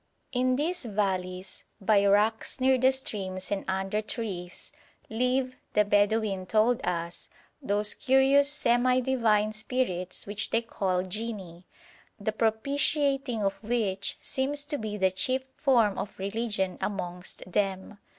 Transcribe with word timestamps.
In 0.31 0.55
these 0.55 0.83
valleys, 0.83 1.63
by 1.79 2.03
rocks 2.07 2.59
near 2.59 2.75
the 2.79 2.91
streams 2.91 3.51
and 3.51 3.63
under 3.67 4.01
trees, 4.01 4.71
live, 5.11 5.53
the 5.73 5.85
Bedouin 5.85 6.47
told 6.47 6.83
us, 6.83 7.29
those 7.61 7.93
curious 7.93 8.49
semi 8.51 8.99
divine 9.01 9.53
spirits 9.53 10.25
which 10.25 10.49
they 10.49 10.63
call 10.63 11.03
jinni, 11.03 11.65
the 12.19 12.31
propitiating 12.31 13.43
of 13.43 13.63
which 13.63 14.17
seems 14.23 14.65
to 14.65 14.79
be 14.79 14.97
the 14.97 15.11
chief 15.11 15.43
form 15.55 15.99
of 15.99 16.17
religion 16.17 16.79
amongst 16.81 17.43
them. 17.51 17.99